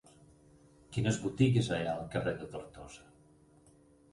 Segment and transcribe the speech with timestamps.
[0.95, 3.07] Quines botigues hi ha al carrer de Tortosa?